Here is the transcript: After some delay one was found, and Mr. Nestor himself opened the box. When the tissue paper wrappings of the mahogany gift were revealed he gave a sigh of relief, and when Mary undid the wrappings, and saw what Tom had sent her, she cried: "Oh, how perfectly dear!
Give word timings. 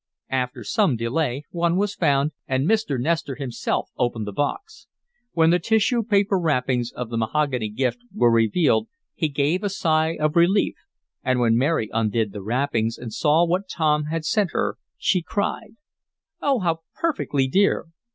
After 0.31 0.63
some 0.63 0.95
delay 0.95 1.43
one 1.51 1.77
was 1.77 1.93
found, 1.93 2.31
and 2.47 2.67
Mr. 2.67 2.99
Nestor 2.99 3.35
himself 3.35 3.91
opened 3.99 4.25
the 4.25 4.31
box. 4.31 4.87
When 5.33 5.51
the 5.51 5.59
tissue 5.59 6.01
paper 6.01 6.39
wrappings 6.39 6.91
of 6.91 7.11
the 7.11 7.17
mahogany 7.19 7.69
gift 7.69 7.99
were 8.11 8.31
revealed 8.31 8.87
he 9.13 9.29
gave 9.29 9.63
a 9.63 9.69
sigh 9.69 10.17
of 10.19 10.35
relief, 10.35 10.73
and 11.23 11.39
when 11.39 11.55
Mary 11.55 11.87
undid 11.93 12.31
the 12.31 12.41
wrappings, 12.41 12.97
and 12.97 13.13
saw 13.13 13.45
what 13.45 13.69
Tom 13.69 14.05
had 14.05 14.25
sent 14.25 14.53
her, 14.53 14.79
she 14.97 15.21
cried: 15.21 15.75
"Oh, 16.41 16.57
how 16.61 16.79
perfectly 16.95 17.47
dear! 17.47 17.85